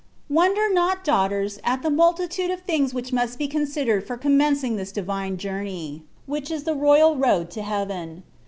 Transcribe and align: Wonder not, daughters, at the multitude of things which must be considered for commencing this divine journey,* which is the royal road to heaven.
Wonder 0.31 0.67
not, 0.73 1.03
daughters, 1.03 1.59
at 1.63 1.83
the 1.83 1.91
multitude 1.91 2.49
of 2.49 2.61
things 2.61 2.91
which 2.91 3.13
must 3.13 3.37
be 3.37 3.47
considered 3.47 4.07
for 4.07 4.17
commencing 4.17 4.75
this 4.75 4.91
divine 4.91 5.37
journey,* 5.37 6.01
which 6.25 6.49
is 6.49 6.63
the 6.63 6.73
royal 6.73 7.17
road 7.17 7.51
to 7.51 7.61
heaven. 7.61 8.23